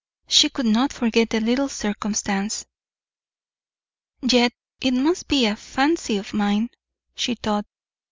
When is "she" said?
0.27-0.49, 7.13-7.35